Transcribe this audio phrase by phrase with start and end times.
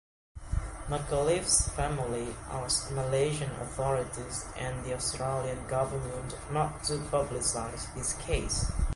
[0.89, 8.65] McAuliffe's family asked Malaysian authorities and the Australian government not to publicise his case.